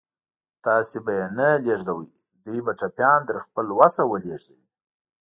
[0.65, 2.09] تاسې به یې نه لېږدوئ،
[2.45, 4.67] دوی به ټپيان تر خپل وسه ولېږدوي.